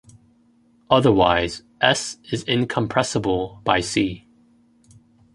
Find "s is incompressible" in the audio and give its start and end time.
1.79-3.61